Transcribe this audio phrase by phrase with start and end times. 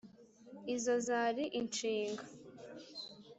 [0.75, 2.23] izo zari inshinga.